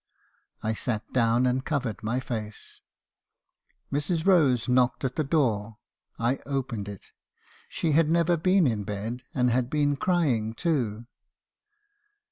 "I 0.63 0.73
sat 0.73 1.03
down 1.13 1.45
and 1.45 1.63
covered 1.63 2.01
my 2.01 2.19
face. 2.19 2.81
Mrs. 3.93 4.25
Rose 4.25 4.67
knocked 4.67 5.05
at 5.05 5.15
the 5.15 5.23
door. 5.23 5.77
I 6.17 6.37
opened 6.47 6.89
it. 6.89 7.11
She 7.69 7.91
had 7.91 8.09
never 8.09 8.35
been 8.35 8.65
in 8.65 8.83
bed, 8.83 9.21
and 9.35 9.51
had 9.51 9.69
been 9.69 9.95
crying 9.95 10.55
too. 10.55 11.05